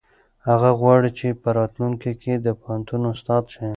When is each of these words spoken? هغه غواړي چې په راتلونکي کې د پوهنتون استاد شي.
هغه 0.47 0.69
غواړي 0.79 1.09
چې 1.19 1.27
په 1.41 1.49
راتلونکي 1.57 2.11
کې 2.21 2.33
د 2.45 2.47
پوهنتون 2.61 3.01
استاد 3.13 3.43
شي. 3.53 3.67